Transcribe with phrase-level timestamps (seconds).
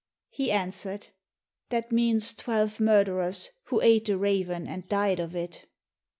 [0.31, 1.09] He answered,
[1.69, 5.67] "That means twelve murderers, who ate the raven and died of it."